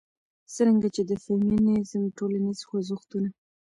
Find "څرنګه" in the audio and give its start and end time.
0.53-0.87